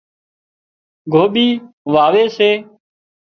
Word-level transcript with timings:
گوٻي 1.13 1.47
واوي 1.93 2.25
سي 2.37 2.49